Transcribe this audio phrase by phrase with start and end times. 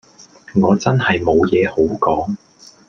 [0.55, 2.35] 我真係冇嘢好講